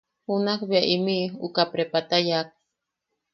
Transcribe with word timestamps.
Junak 0.25 0.59
bea 0.69 0.89
imiʼi 0.95 1.33
uka 1.45 1.63
prepata 1.71 2.17
yaʼak. 2.27 2.47